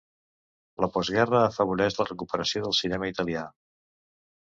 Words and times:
La 0.85 0.87
postguerra 0.93 1.41
afavoreix 1.49 1.97
la 1.99 2.07
recuperació 2.07 2.63
del 2.65 2.73
cinema 2.79 3.11
italià. 3.13 3.45